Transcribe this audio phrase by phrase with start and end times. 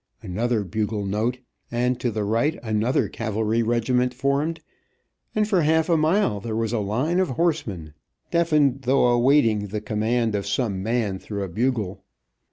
[0.23, 1.37] Another bugle note,
[1.69, 4.59] and to the right another cavalry regiment formed,
[5.35, 7.93] and for half a mile there was a line of horsemen,
[8.31, 12.03] deafened by the waiting the command of some man, through a bugle.